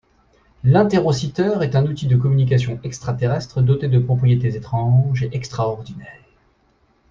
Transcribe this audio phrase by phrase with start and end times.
[0.63, 6.23] L'interociteur est un outil de communications extra-terrestres doté de propriétés étranges et extraordinaires.